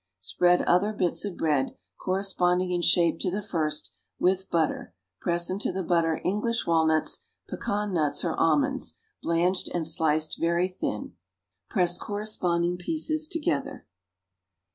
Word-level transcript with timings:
Spread 0.17 0.63
other 0.63 0.93
bits 0.93 1.23
of 1.25 1.37
bread, 1.37 1.77
corresponding 1.95 2.71
in 2.71 2.81
shape 2.81 3.19
to 3.19 3.29
the 3.29 3.43
first, 3.43 3.91
with 4.17 4.49
butter; 4.49 4.95
press 5.19 5.47
into 5.47 5.71
the 5.71 5.83
butter 5.83 6.19
English 6.25 6.65
walnuts, 6.65 7.19
pecan 7.47 7.93
nuts 7.93 8.25
or 8.25 8.33
almonds, 8.33 8.95
blanched 9.21 9.67
and 9.71 9.85
sliced 9.85 10.39
very 10.39 10.67
thin. 10.67 11.13
Press 11.69 11.99
corresponding 11.99 12.77
pieces 12.77 13.27
together. 13.27 13.85